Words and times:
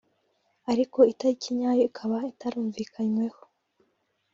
ariko 0.71 0.99
itariki 1.11 1.49
nyayo 1.57 1.83
ikaba 1.89 2.17
itarumvikanyweho 2.31 3.41